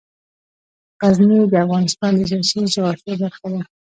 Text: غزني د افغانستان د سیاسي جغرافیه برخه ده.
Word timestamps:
غزني 1.01 1.39
د 1.51 1.53
افغانستان 1.65 2.11
د 2.17 2.19
سیاسي 2.29 2.59
جغرافیه 2.73 3.13
برخه 3.21 3.47
ده. 3.53 3.61